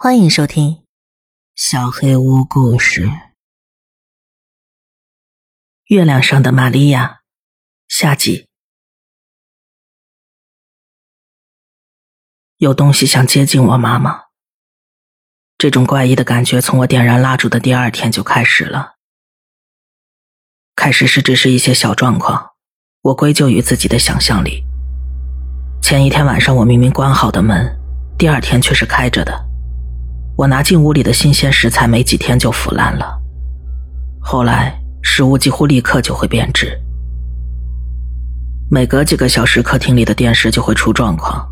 [0.00, 0.74] 欢迎收听
[1.56, 3.06] 《小黑屋故事》。
[5.86, 7.22] 月亮上的玛利亚，
[7.88, 8.46] 下集。
[12.58, 14.26] 有东西想接近我妈妈，
[15.58, 18.94] 这种怪异的感觉从我点燃蜡烛的第二天就开始了。
[20.76, 22.52] 开始时只是一些小状况，
[23.00, 24.62] 我归咎于自己的想象力。
[25.82, 27.76] 前一天晚上我明明关好的门，
[28.16, 29.47] 第二天却是开着的。
[30.38, 33.20] 我拿进屋里的新鲜食材，没几天就腐烂了。
[34.20, 34.72] 后来
[35.02, 36.80] 食物几乎立刻就会变质。
[38.70, 41.44] 每隔几个小时，客厅里的电视就会出状况，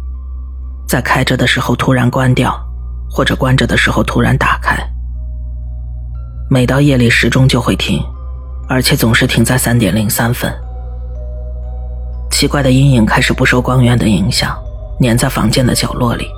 [0.86, 2.56] 在开着的时候突然关掉，
[3.10, 4.78] 或者关着的时候突然打开。
[6.48, 8.00] 每到夜里，时钟就会停，
[8.68, 10.48] 而且总是停在三点零三分。
[12.30, 14.56] 奇怪的阴影开始不受光源的影响，
[15.00, 16.28] 粘在房间的角落里。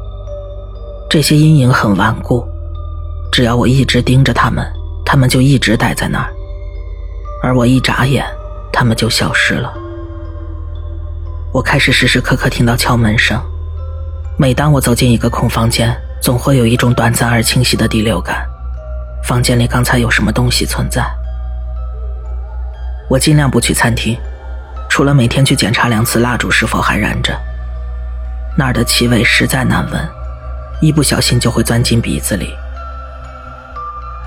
[1.10, 2.46] 这些阴影很顽固，
[3.32, 4.62] 只要我一直盯着他们，
[5.06, 6.30] 他们就一直待在那儿，
[7.42, 8.26] 而我一眨眼，
[8.70, 9.72] 他们就消失了。
[11.50, 13.42] 我开始时时刻刻听到敲门声，
[14.36, 18.46] 每当我走进一个空房间，总会有一种短暂而清晰的第六感，
[19.24, 21.02] 房间里刚才有什么东西存在。
[23.08, 24.14] 我尽量不去餐厅，
[24.90, 27.34] 除了每天去检查两次蜡烛是否还燃着，
[28.58, 30.17] 那儿的气味实在难闻。
[30.80, 32.54] 一不小心就会钻进鼻子里。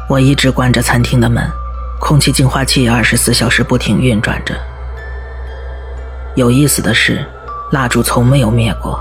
[0.10, 1.50] 我一直关着餐厅的门，
[2.00, 4.54] 空气净化器也二十四小时不停运转着。
[6.36, 7.26] 有意思的是，
[7.72, 9.00] 蜡烛从没有灭过，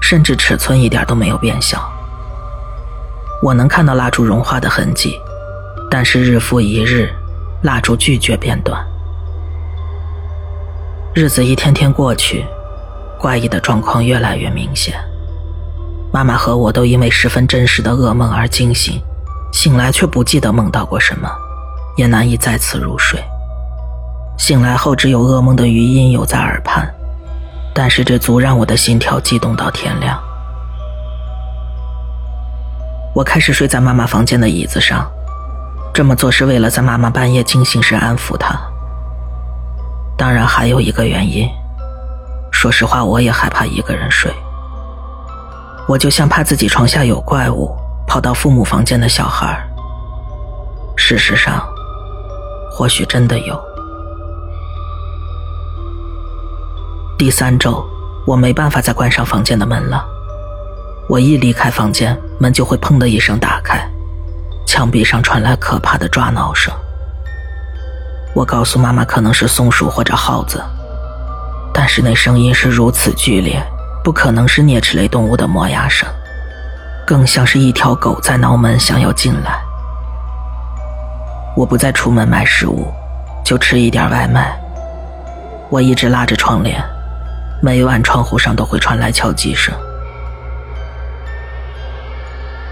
[0.00, 1.90] 甚至尺寸一点都没有变小。
[3.42, 5.18] 我能看到蜡烛融化的痕迹，
[5.90, 7.10] 但是日复一日，
[7.62, 8.82] 蜡烛拒绝变短。
[11.14, 12.44] 日子一天天过去，
[13.18, 14.94] 怪异的状况越来越明显。
[16.12, 19.00] 妈妈和我都因为十分真实的噩梦而惊醒，
[19.52, 21.30] 醒来却不记得梦到过什么，
[21.96, 23.22] 也难以再次入睡。
[24.36, 26.92] 醒来后，只有噩梦的余音犹在耳畔，
[27.72, 30.20] 但是这足让我的心跳激动到天亮。
[33.14, 35.08] 我开始睡在妈妈房间的椅子上，
[35.94, 38.58] 这么做是为了在妈妈半夜惊醒时安抚她。
[40.18, 41.48] 当然，还有一个原因，
[42.50, 44.34] 说实话，我也害怕一个人睡。
[45.88, 47.76] 我就像怕自己床下有怪物，
[48.06, 49.60] 跑到父母房间的小孩。
[50.96, 51.66] 事实上，
[52.70, 53.60] 或许真的有。
[57.18, 57.84] 第三周，
[58.26, 60.04] 我没办法再关上房间的门了。
[61.08, 63.84] 我一离开房间，门就会砰的一声打开，
[64.66, 66.72] 墙壁上传来可怕的抓挠声。
[68.32, 70.62] 我告诉妈妈，可能是松鼠或者耗子，
[71.74, 73.60] 但是那声音是如此剧烈。
[74.02, 76.08] 不可能是啮齿类动物的磨牙声，
[77.06, 79.60] 更像是一条狗在挠门，想要进来。
[81.54, 82.86] 我不再出门买食物，
[83.44, 84.58] 就吃一点外卖。
[85.68, 86.82] 我一直拉着窗帘，
[87.62, 89.74] 每晚窗户上都会传来敲击声。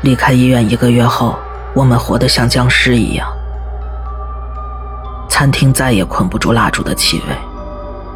[0.03, 1.37] 离开医院一个月后，
[1.75, 3.29] 我们活得像僵尸一样。
[5.29, 7.37] 餐厅再也困不住蜡烛的气味，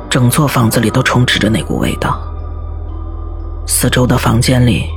[0.09, 2.19] 整座房子里都充斥着那股味道。
[3.67, 4.89] 四周的房间里，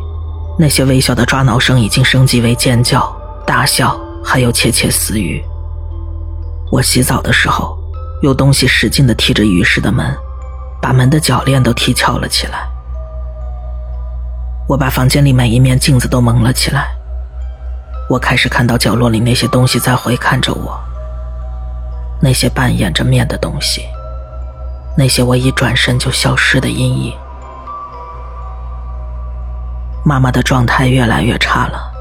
[0.57, 3.15] 那些微小的抓挠声已经升级为尖叫、
[3.45, 5.43] 大笑，还有窃窃私语。
[6.71, 7.77] 我洗澡的时候，
[8.21, 10.15] 有东西使劲地踢着浴室的门，
[10.81, 12.67] 把门的铰链都踢翘了起来。
[14.67, 16.87] 我把房间里每一面镜子都蒙了起来。
[18.09, 20.79] 我开始看到角落里那些东西在回看着我，
[22.19, 23.83] 那些扮演着面的东西，
[24.97, 27.13] 那些我一转身就消失的阴影。
[30.07, 31.91] 妈妈的状态越来越差了，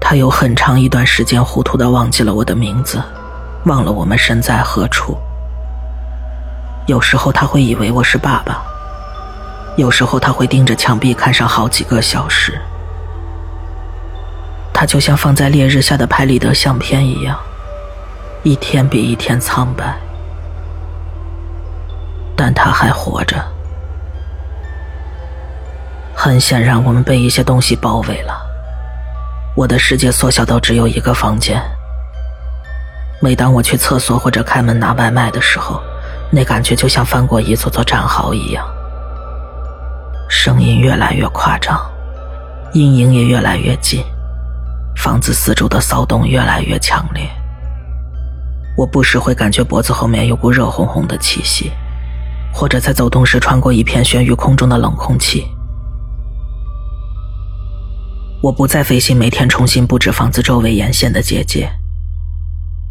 [0.00, 3.02] 她有很长一段时间糊涂的忘记了我的名字，
[3.66, 5.14] 忘了我们身在何处。
[6.86, 8.62] 有时候她会以为我是爸爸，
[9.76, 12.58] 有时候她会盯着墙壁看上好几个小时。
[14.72, 17.38] 她就像放在烈日下的拍立得相片一样，
[18.42, 19.94] 一天比一天苍白，
[22.34, 23.36] 但她还活着。
[26.20, 28.44] 很显然，我们被一些东西包围了。
[29.54, 31.62] 我的世界缩小到只有一个房间。
[33.22, 35.80] 每当我去厕所或者开门拿外卖的时候，
[36.32, 38.66] 那感觉就像翻过一座座战壕一样。
[40.28, 41.80] 声音越来越夸张，
[42.72, 44.02] 阴影也越来越近，
[44.96, 47.30] 房子四周的骚动越来越强烈。
[48.76, 51.70] 我不时会感觉脖子后面有股热烘烘的气息，
[52.52, 55.46] 或者在走动时穿过一片悬于空中的冷空气。
[58.40, 61.68] 我不再费心每天重新布置房子周围沿线的结界。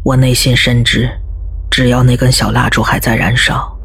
[0.04, 1.08] 我内心深知，
[1.70, 3.78] 只要那根小蜡烛还在燃烧，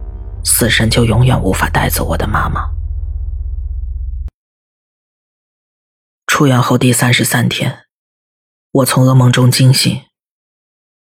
[0.44, 2.70] 死神就永远无法带走我的妈妈。
[6.28, 7.86] 出院后第三十三天，
[8.72, 10.02] 我从噩梦中惊醒，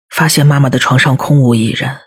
[0.09, 2.01] 发现妈妈的床上空无一人。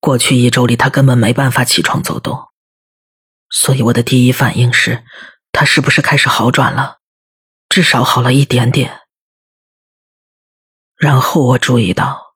[0.00, 2.48] 过去一周里，她根本没办法起床走动，
[3.48, 5.04] 所以我的第一反应是，
[5.54, 6.98] 她是不是开始好转了？
[7.68, 9.02] 至少好了一点点。
[10.96, 12.34] 然后我注意到，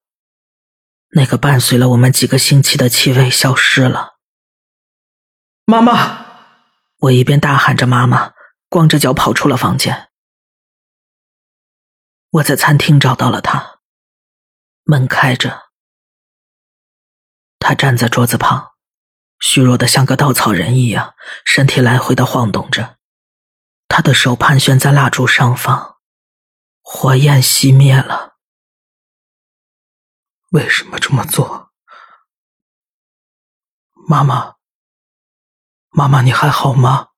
[1.09, 4.19] 那个伴随了我们几个星期的气味消失了。
[5.65, 6.27] 妈妈，
[6.99, 8.35] 我一边大喊着“妈妈”，
[8.71, 10.11] 光着脚跑出了房间。
[12.31, 13.81] 我在餐厅找到了他，
[14.85, 15.71] 门开着，
[17.59, 18.75] 他站在桌子旁，
[19.41, 22.98] 虚弱的像个稻草人一样，身体来回的晃动着，
[23.89, 25.97] 他的手盘旋在蜡烛上方，
[26.83, 28.37] 火焰熄灭了。
[30.51, 31.73] 为什么这么做，
[34.07, 34.55] 妈妈？
[35.89, 37.09] 妈妈，你还好吗？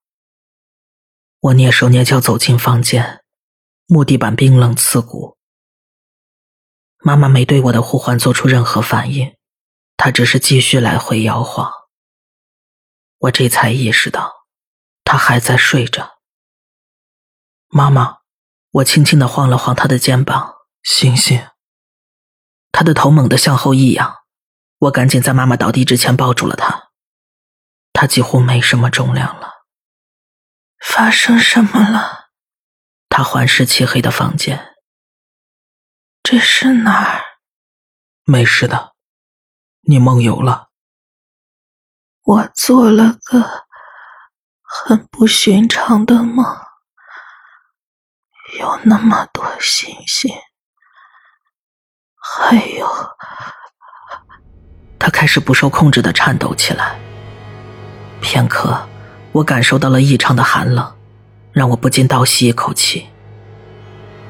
[1.39, 3.23] 我蹑手蹑脚走进房间，
[3.85, 5.37] 木地板冰冷刺骨。
[6.99, 9.37] 妈妈没对我的呼唤做出任何反应，
[9.97, 11.71] 她只是继续来回摇晃。
[13.17, 14.45] 我这才意识到，
[15.03, 16.20] 她还在睡着。
[17.73, 18.17] 妈妈，
[18.71, 21.41] 我轻轻的晃了晃她的肩膀，醒醒。
[22.73, 24.17] 他的头猛地向后一仰，
[24.79, 26.91] 我赶紧在妈妈倒地之前抱住了她。
[27.93, 29.65] 她几乎没什么重量了。
[30.83, 32.31] 发生什么了？
[33.07, 34.75] 他环视漆黑的房间。
[36.21, 37.23] 这是哪儿？
[38.25, 38.95] 没事的，
[39.81, 40.67] 你梦游了。
[42.23, 43.65] 我做了个
[44.61, 46.45] 很不寻常的梦，
[48.59, 50.31] 有那么多星星。
[52.15, 52.87] 还有，
[54.99, 56.99] 他开始不受控制的颤抖起来。
[58.21, 58.87] 片刻，
[59.31, 60.95] 我感受到了异常的寒冷，
[61.51, 63.07] 让我不禁倒吸一口气。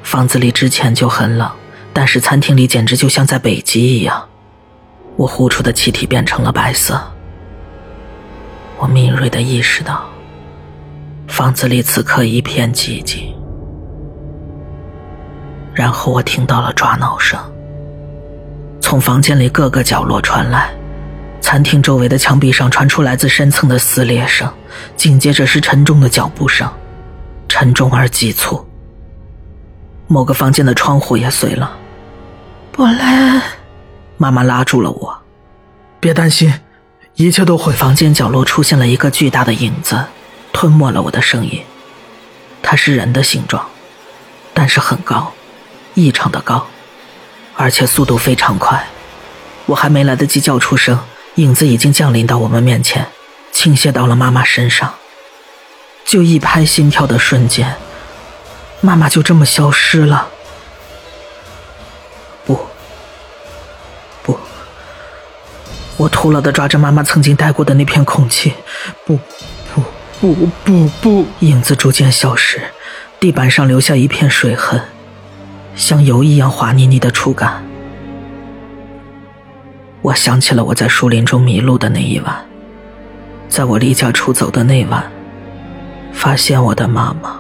[0.04, 1.52] 房子里之前就很冷，
[1.92, 4.30] 但是餐厅里简直就像在北极一样。
[5.18, 7.12] 我呼出的气体变成了白色。
[8.78, 10.10] 我敏锐的意识到，
[11.28, 13.36] 房子里此刻一片寂静。
[15.74, 17.40] 然后我听到了抓挠声。
[18.80, 20.74] 从房间里各个角落传来，
[21.40, 24.52] 餐厅周围的墙壁上传出来自深层的撕裂声，
[24.96, 26.70] 紧接着是沉重的脚步声，
[27.48, 28.66] 沉重而急促。
[30.08, 31.72] 某个房间的窗户也碎了。
[32.74, 33.42] 布莱
[34.18, 35.18] 妈妈拉住了我，
[36.00, 36.54] 别担心，
[37.16, 37.72] 一切都会。
[37.74, 40.04] 房间角落出现了一个巨大的影子，
[40.52, 41.62] 吞没了我的声音。
[42.62, 43.66] 它是人的形状，
[44.54, 45.32] 但是很高，
[45.94, 46.68] 异常的高。
[47.56, 48.88] 而且速度非常快，
[49.66, 50.98] 我还没来得及叫出声，
[51.36, 53.06] 影子已经降临到我们面前，
[53.52, 54.94] 倾泻到了妈妈身上。
[56.06, 57.76] 就一拍心跳的瞬间，
[58.80, 60.30] 妈妈就这么消失了。
[62.46, 62.68] 不，
[64.24, 64.40] 不，
[65.98, 68.54] 我徒劳的抓着妈妈曾经待过的那片空气。
[69.06, 69.20] 不，
[70.20, 71.28] 不，不，不，不！
[71.40, 72.62] 影子逐渐消失，
[73.20, 74.82] 地板上留下一片水痕。
[75.76, 77.64] 像油一样滑腻腻的触感，
[80.02, 82.36] 我想起了我在树林中迷路的那一晚，
[83.48, 85.12] 在我离家出走的那晚，
[86.14, 87.40] 发现我的妈妈，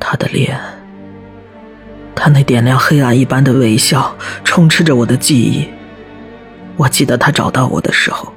[0.00, 0.58] 她的脸，
[2.14, 5.68] 她那点亮黑暗一般的微笑，充斥着我的记忆。
[6.76, 8.32] 我记得她找到我的时候，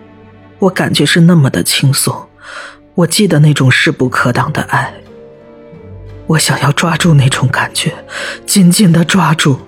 [0.59, 2.27] 我感觉是那么的轻松，
[2.95, 4.93] 我记得那种势不可挡的爱。
[6.29, 7.91] 我想要抓住那种感觉，
[8.45, 9.59] 紧紧的抓住。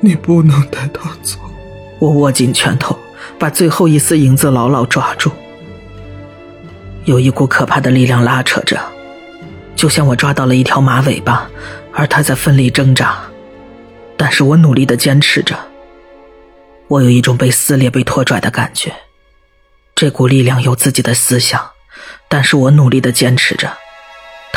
[0.00, 1.38] 你不能带他走。
[1.98, 2.94] 我握紧拳头，
[3.38, 5.32] 把最后一丝影子牢牢抓住。
[7.06, 8.78] 有一股可怕的力量拉扯着，
[9.74, 11.48] 就像我抓到了一条马尾巴，
[11.94, 13.18] 而它在奋力挣扎。
[14.18, 15.58] 但是我努力的坚持着。
[16.88, 18.92] 我有一种被撕裂、被拖拽的感觉。
[19.94, 21.70] 这股力量有自己的思想，
[22.28, 23.72] 但是我努力的坚持着。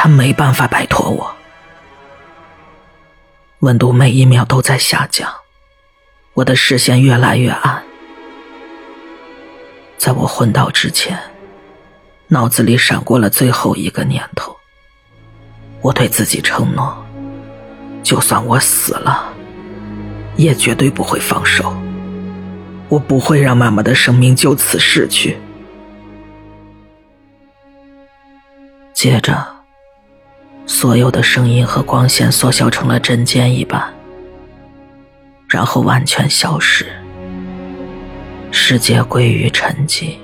[0.01, 1.35] 他没办法摆脱我，
[3.59, 5.29] 温度每一秒都在下降，
[6.35, 7.83] 我的视线越来越暗。
[9.97, 11.19] 在我昏倒之前，
[12.29, 14.55] 脑子里闪过了最后一个念头。
[15.81, 17.05] 我对自己承诺，
[18.01, 19.33] 就算我死了，
[20.37, 21.75] 也绝对不会放手。
[22.87, 25.37] 我不会让妈妈的生命就此逝去。
[28.93, 29.58] 接着。
[30.69, 33.91] 所有的声音和光线缩小成了针尖一般，
[35.49, 36.85] 然后完全消失，
[38.51, 40.15] 世界归于沉寂。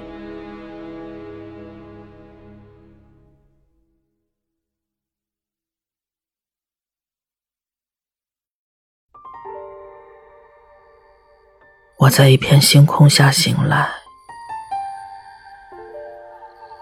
[11.97, 13.89] 我在一片星空下醒来，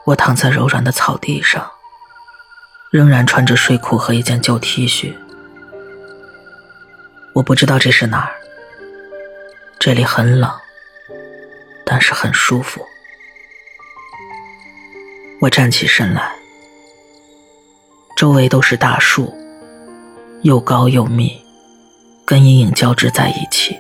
[0.08, 1.72] 我躺在柔软的草地上。
[2.94, 5.16] 仍然穿着睡裤和一件旧 T 恤，
[7.34, 8.36] 我不知道这是哪儿。
[9.80, 10.52] 这里很冷，
[11.84, 12.86] 但是很舒服。
[15.42, 16.36] 我站起身来，
[18.16, 19.36] 周围都是大树，
[20.44, 21.42] 又高又密，
[22.24, 23.76] 跟阴影交织在一起。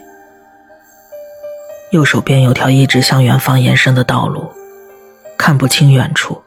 [1.92, 4.52] 右手边有条一直向远方延伸的道路，
[5.38, 6.43] 看不清远处。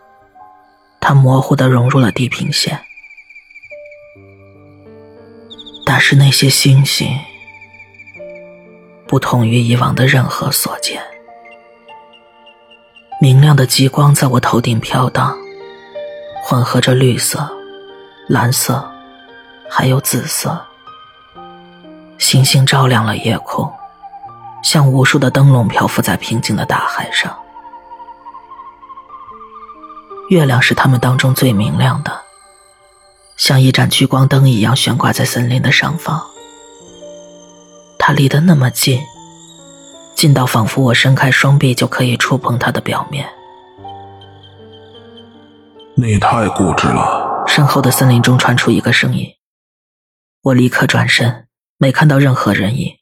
[1.00, 2.80] 它模糊的融入了地平线，
[5.84, 7.08] 但是那些星星
[9.06, 11.00] 不同于以往的任何所见。
[13.20, 15.38] 明亮的极光在我头顶飘荡，
[16.42, 17.48] 混合着绿色、
[18.28, 18.84] 蓝色，
[19.70, 20.60] 还有紫色。
[22.18, 23.72] 星星照亮了夜空，
[24.62, 27.38] 像无数的灯笼漂浮在平静的大海上。
[30.28, 32.23] 月亮是他们当中最明亮的，
[33.37, 36.21] 像一盏聚光灯一样悬挂在森林的上方。
[37.99, 39.00] 它离得那么近，
[40.16, 43.28] 近到仿佛我伸开双臂就可以触碰它的表面。
[45.97, 47.45] 你太固执了。
[47.47, 49.30] 身后的森林中传出一个声音，
[50.42, 51.47] 我立刻转身，
[51.78, 52.97] 没看到任何人影。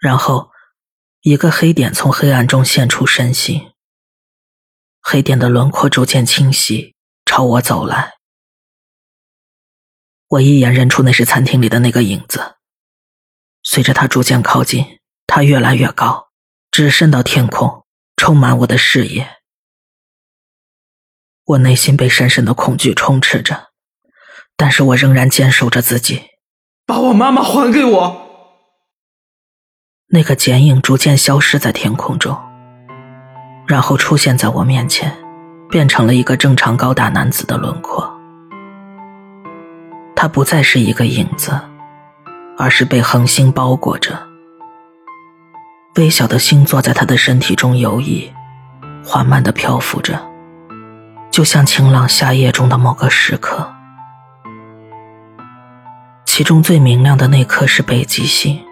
[0.00, 0.50] 然后，
[1.22, 3.70] 一个黑点从黑暗中现出身形。
[5.08, 8.14] 黑点的轮廓逐渐清晰，朝我走来。
[10.26, 12.56] 我一眼认出那是餐厅里的那个影子。
[13.62, 16.30] 随着他逐渐靠近，他越来越高，
[16.72, 17.86] 直伸到天空，
[18.16, 19.36] 充满我的视野。
[21.44, 23.68] 我内心被深深的恐惧充斥着，
[24.56, 26.30] 但是我仍然坚守着自己。
[26.84, 28.26] 把我妈妈还给我！
[30.08, 32.55] 那个剪影逐渐消失在天空中。
[33.66, 35.12] 然后出现在我面前，
[35.68, 38.08] 变成了一个正常高大男子的轮廓。
[40.14, 41.60] 他不再是一个影子，
[42.56, 44.16] 而是被恒星包裹着。
[45.96, 48.30] 微小的星座在他的身体中游移，
[49.04, 50.18] 缓慢的漂浮着，
[51.30, 53.72] 就像晴朗夏夜中的某个时刻。
[56.24, 58.62] 其中最明亮的那颗是北极星，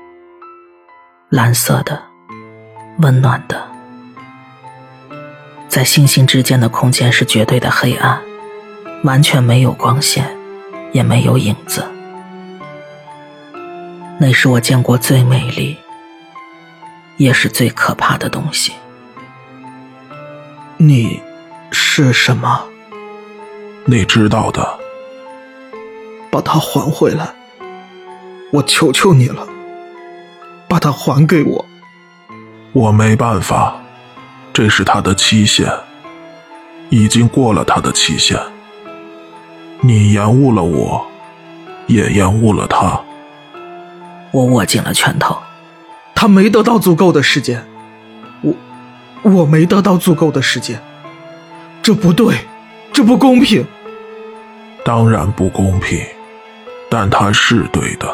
[1.30, 2.00] 蓝色的，
[2.98, 3.73] 温暖的。
[5.74, 8.22] 在星星之间的空间是绝对的黑暗，
[9.02, 10.24] 完全没有光线，
[10.92, 11.84] 也没有影子。
[14.20, 15.76] 那是我见过最美丽，
[17.16, 18.72] 也是最可怕的东西。
[20.76, 21.20] 你
[21.72, 22.66] 是什么？
[23.84, 24.78] 你知道的。
[26.30, 27.34] 把它还回来，
[28.52, 29.44] 我求求你了，
[30.68, 31.66] 把它还给我。
[32.72, 33.80] 我没办法。
[34.54, 35.68] 这是他的期限，
[36.88, 38.38] 已经过了他的期限。
[39.80, 41.04] 你延误了我，
[41.88, 43.00] 也延误了他。
[44.30, 45.36] 我握紧了拳头。
[46.14, 47.66] 他没得到足够的时间，
[48.42, 48.54] 我
[49.22, 50.80] 我没得到足够的时间，
[51.82, 52.36] 这不对，
[52.92, 53.66] 这不公平。
[54.84, 56.00] 当然不公平，
[56.88, 58.06] 但他是对的。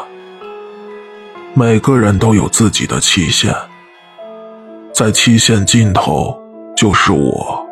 [1.53, 3.55] 每个人都有自己的期限。
[5.03, 6.39] 在期限尽头
[6.77, 7.65] 就是我，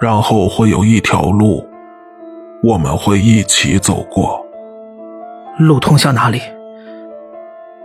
[0.00, 1.62] 然后会有一条路，
[2.62, 4.42] 我们会一起走过。
[5.58, 6.40] 路通向哪里？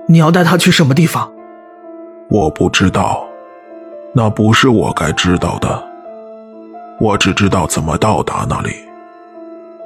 [0.07, 1.29] 你要带他去什么地方？
[2.29, 3.27] 我不知道，
[4.13, 5.83] 那不是我该知道的。
[7.01, 8.69] 我只知道怎么到达那里。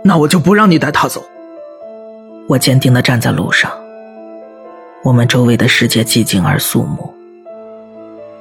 [0.03, 1.19] 那我就不让你带他走。
[2.48, 3.71] 我坚定的站在路上，
[5.03, 7.12] 我们周围的世界寂静而肃穆。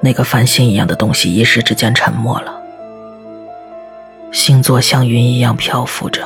[0.00, 2.54] 那个繁星一样的东西一时之间沉默了，
[4.30, 6.22] 星座像云一样漂浮着，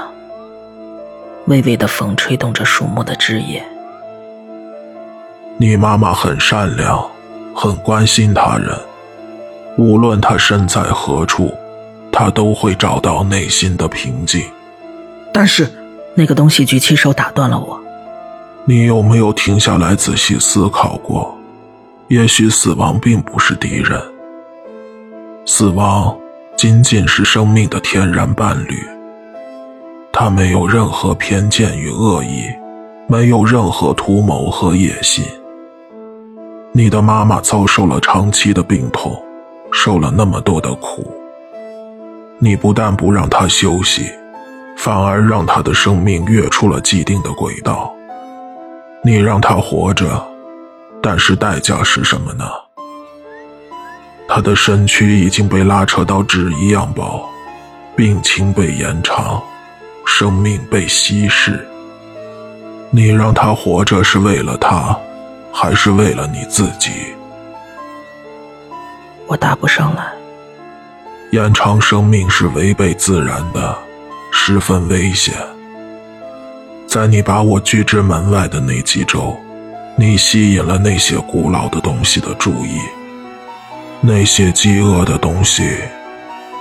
[1.47, 3.65] 微微的风吹动着树木的枝叶。
[5.57, 7.03] 你妈妈很善良，
[7.55, 8.79] 很关心他人，
[9.79, 11.55] 无论她身在何处，
[12.11, 14.43] 她都会找到内心的平静。
[15.33, 15.71] 但是，
[16.15, 17.81] 那个东西举起手打断了我。
[18.65, 21.39] 你有没有停下来仔细思考过？
[22.13, 23.99] 也许死亡并不是敌人，
[25.47, 26.15] 死亡
[26.59, 28.77] 仅仅是生命的天然伴侣。
[30.13, 32.43] 他没有任何偏见与恶意，
[33.07, 35.25] 没有任何图谋和野心。
[36.73, 39.19] 你的妈妈遭受了长期的病痛，
[39.73, 41.11] 受了那么多的苦。
[42.39, 44.03] 你不但不让她休息，
[44.77, 47.91] 反而让她的生命跃出了既定的轨道。
[49.03, 50.23] 你让她活着，
[51.03, 52.45] 但是代价是什么呢？
[54.29, 57.29] 他的身躯已经被拉扯到纸一样薄，
[57.97, 59.43] 病情被延长。
[60.05, 61.65] 生命被稀释，
[62.91, 64.99] 你让他活着是为了他，
[65.53, 66.91] 还是为了你自己？
[69.29, 70.13] 我答不上来。
[71.31, 73.79] 延长生命是违背自然的，
[74.33, 75.35] 十分危险。
[76.87, 79.37] 在你把我拒之门外的那几周，
[80.03, 82.77] 你吸引了那些古老的东西的注意，
[84.01, 85.79] 那些饥饿的东西。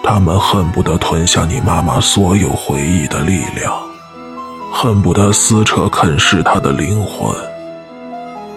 [0.03, 3.73] 他们恨不得吞下你妈妈所有回忆的力量，
[4.71, 7.35] 恨不得撕扯啃噬她的灵魂，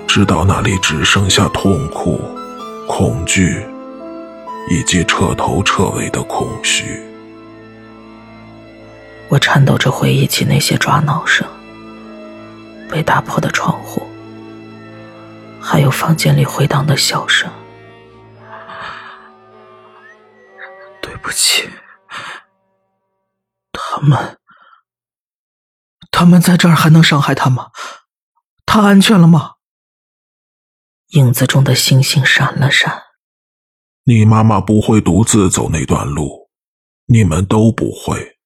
[0.07, 2.21] 直到那里只剩下痛苦、
[2.87, 3.64] 恐惧，
[4.71, 7.00] 以及彻头彻尾的空虚。
[9.31, 11.49] 我颤抖着回忆起那些抓挠声、
[12.91, 14.04] 被打破的窗户，
[15.66, 17.50] 还有房间里回荡的笑声。
[21.00, 21.66] 对不起，
[23.73, 24.38] 他们，
[26.11, 27.71] 他们在这儿还能伤害他吗？
[28.66, 29.54] 他安全了吗？
[31.09, 33.02] 影子中的星星闪了闪。
[34.04, 36.50] 你妈妈不会独自走那段路，
[37.06, 38.37] 你们都不会。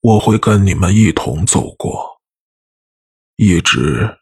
[0.00, 2.20] 我会跟你们一同走过，
[3.36, 4.18] 一直，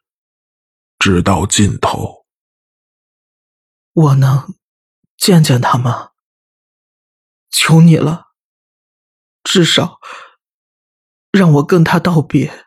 [1.00, 2.26] 直到尽头。
[3.92, 4.54] 我能
[5.16, 6.12] 见见他吗？
[7.50, 8.26] 求你了，
[9.42, 9.98] 至少
[11.32, 12.66] 让我跟他道别。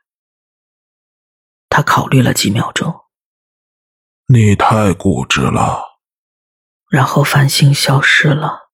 [1.70, 3.06] 他考虑了几秒钟，
[4.28, 6.00] 你太固执了。
[6.90, 8.70] 然后繁星消失了，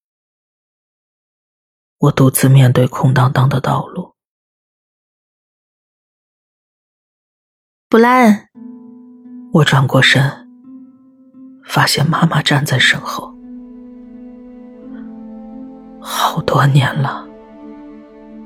[1.97, 4.15] 我独自面对空荡荡的道路。
[7.87, 8.49] 布莱恩，
[9.51, 10.31] 我转过身，
[11.65, 13.33] 发现妈妈站在身后。
[15.99, 17.25] 好多年了，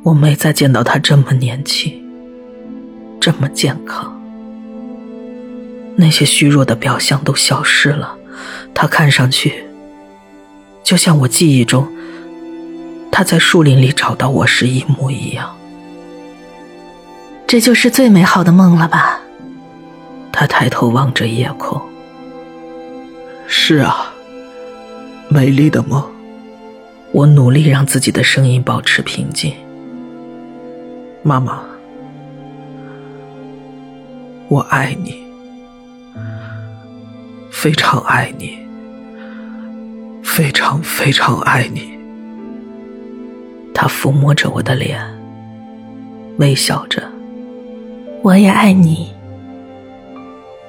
[0.04, 2.02] 我没再见到他这么年轻，
[3.20, 4.18] 这么健康。
[5.98, 8.16] 那些虚弱的表象都消失了，
[8.74, 9.66] 他看上去
[10.84, 11.86] 就像我记忆中
[13.12, 15.54] 他在树林里找到我时一模一样。
[17.46, 19.20] 这就是最美好的梦了吧？
[20.34, 21.80] 他抬头望着夜空。
[23.48, 24.12] 是啊，
[25.30, 26.04] 美丽的梦。
[27.12, 29.54] 我努力让自己的声音保持平静。
[31.22, 31.62] 妈妈，
[34.48, 35.24] 我爱你，
[37.52, 38.58] 非常爱你，
[40.24, 41.94] 非常非常爱你。
[43.76, 45.00] 他抚摸着我的脸，
[46.40, 47.04] 微笑着。
[48.24, 49.13] 我也爱你。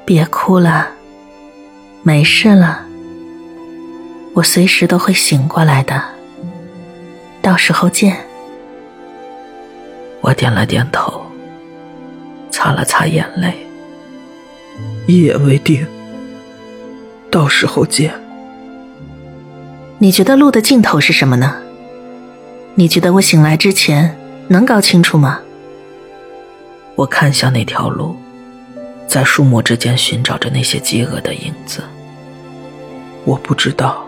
[0.04, 0.88] 别哭了，
[2.02, 2.84] 没事了。
[4.34, 6.02] 我随时都会醒过来的。
[7.40, 8.16] 到时候见。
[10.20, 11.22] 我点了点头，
[12.50, 13.54] 擦了擦眼泪。
[15.06, 15.86] 一言为定。
[17.30, 18.12] 到时候见。
[19.98, 21.56] 你觉得路的尽头是什么呢？
[22.74, 25.40] 你觉得我醒来之前能搞清楚吗？
[26.96, 28.16] 我看向那条路，
[29.06, 31.82] 在树木之间寻找着那些饥饿的影子。
[33.24, 34.06] 我不知道。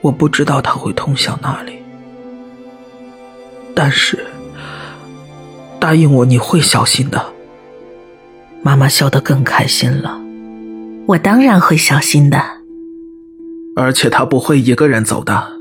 [0.00, 1.74] 我不知道他会通向哪里。
[3.74, 4.26] 但是，
[5.78, 7.32] 答应我你会小心的。
[8.62, 10.18] 妈妈笑得更开心了。
[11.06, 12.42] 我当然会小心的。
[13.76, 15.52] 而且他不会一个人走的。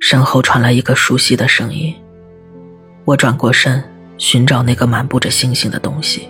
[0.00, 1.94] 身后传来一个熟悉的声音。
[3.04, 3.82] 我转过身，
[4.18, 6.28] 寻找那个满布着星星的东西。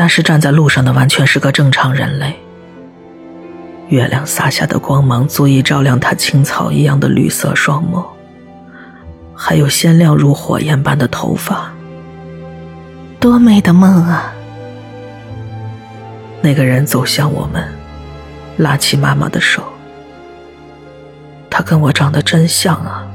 [0.00, 2.34] 但是站在路上的完全是个正常人类。
[3.88, 8.02] 月亮洒下的光芒足以照亮他青草一样的绿色双眸。
[9.34, 11.70] 还有鲜亮如火焰般的头发，
[13.20, 14.32] 多美的梦啊！
[16.40, 17.62] 那个人走向我们，
[18.56, 19.62] 拉起妈妈的手。
[21.50, 23.06] 他跟我长得真像啊！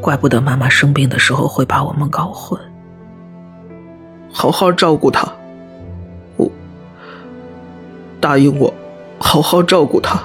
[0.00, 2.58] 怪不得妈妈生病的时候会把我们搞混。
[4.32, 5.30] 好好照顾他，
[8.24, 8.72] 答应我，
[9.18, 10.18] 好好照顾他，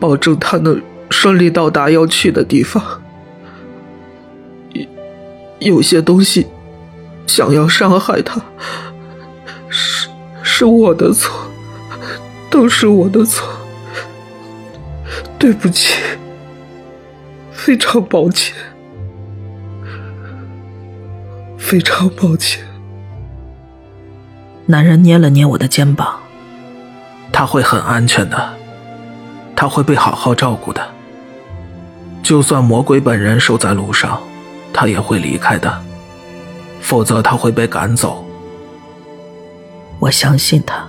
[0.00, 2.82] 保证他能顺利到达要去的地方。
[4.72, 4.84] 有
[5.60, 6.48] 有些东西
[7.28, 8.40] 想要伤害他，
[9.68, 10.08] 是
[10.42, 11.32] 是我的错，
[12.50, 13.46] 都是我的错，
[15.38, 15.94] 对不起，
[17.52, 18.52] 非常抱歉，
[21.56, 22.64] 非常抱歉。
[24.68, 26.16] 男人捏了捏我的肩膀，
[27.32, 28.52] 他会很安全的，
[29.54, 30.84] 他会被好好照顾的。
[32.20, 34.20] 就算魔鬼本人守在路上，
[34.72, 35.80] 他也会离开的，
[36.80, 38.26] 否则他会被赶走。
[40.00, 40.84] 我相信他。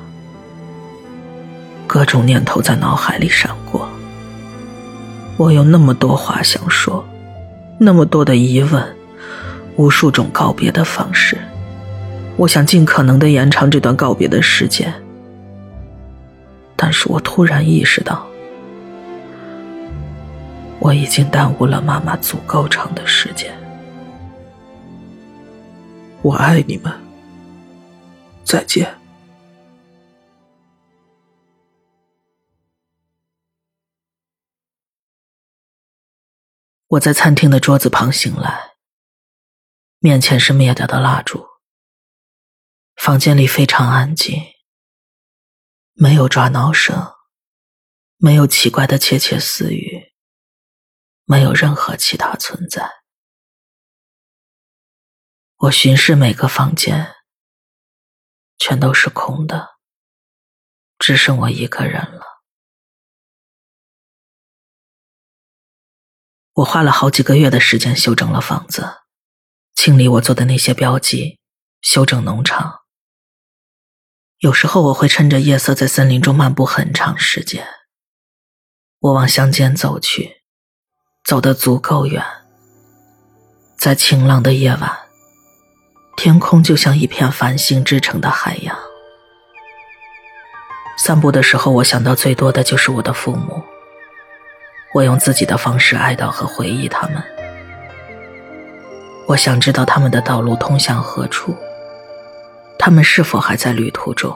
[1.86, 3.88] 各种念头在脑海里闪过，
[5.38, 7.06] 我有那么多话想说，
[7.78, 8.84] 那么多的疑问，
[9.76, 11.38] 无数种告别的方式。
[12.38, 14.94] 我想尽可能的延长这段告别的时间，
[16.76, 18.28] 但是我突然意识到。
[20.80, 23.52] 我已经耽误了妈妈足够长的时间。
[26.22, 26.94] 我爱你们，
[28.44, 28.96] 再见。
[36.90, 38.74] 我在餐厅的桌子旁醒来，
[40.00, 41.47] 面前是灭掉的蜡烛，
[42.98, 44.42] 房间里非常安静，
[45.94, 47.16] 没有抓挠声，
[48.18, 50.14] 没有奇怪的窃窃私语。
[51.30, 52.90] 没有任何其他存在。
[55.58, 57.16] 我巡视每个房间，
[58.58, 59.76] 全都是空的，
[60.98, 62.26] 只剩我一个人了。
[66.54, 69.02] 我花了好几个月的时间修整了房子，
[69.76, 71.42] 清理我做的那些标记，
[71.82, 72.87] 修整农场。
[74.40, 77.66] 有时候我会趁着夜色在森林中漫步很长时间。
[79.00, 80.38] 我往乡间走去。
[81.26, 82.24] 走得足够远，
[83.78, 84.90] 在晴朗的夜晚，
[86.16, 88.74] 天空就像一片繁星织成的海洋。
[90.98, 93.62] 散步的时候，我想到最多的就是我的父母。
[94.94, 97.22] 我用自己的方式哀悼和回忆他们。
[99.28, 101.54] 我想知道他们的道路通向何处，
[102.80, 104.36] 他们是否还在旅途中，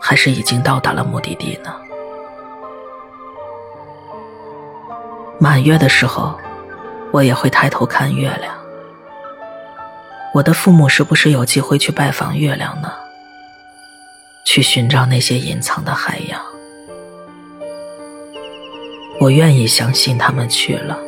[0.00, 1.74] 还是已经到达了目的地呢？
[5.38, 6.38] 满月的时候，
[7.10, 8.54] 我也会抬头看月亮。
[10.34, 12.92] 我的父母是不是有机会去拜访月亮呢？
[14.44, 16.40] 去寻找那些隐藏的海洋？
[19.20, 20.98] 我愿意相信他们去了。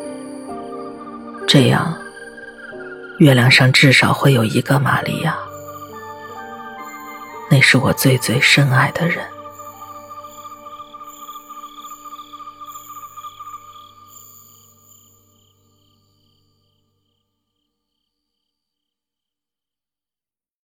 [1.47, 1.97] 这样，
[3.19, 5.37] 月亮上至少会有一个玛利亚。
[7.55, 9.34] 那是我最最深爱的人。